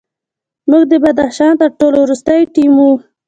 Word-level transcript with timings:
موږ 0.69 0.83
د 0.91 0.93
بدخشان 1.03 1.51
تر 1.61 1.69
ټولو 1.79 1.97
وروستی 2.01 2.39
ټیم 2.55 2.73
وو. 2.79 2.91